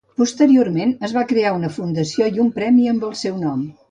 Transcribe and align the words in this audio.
Posteriorment 0.19 0.93
es 1.07 1.13
va 1.17 1.25
crear 1.33 1.51
una 1.59 1.69
fundació 1.77 2.31
i 2.37 2.43
un 2.47 2.51
premi 2.57 2.91
amb 2.95 3.09
el 3.11 3.15
seu 3.23 3.39
nom. 3.47 3.65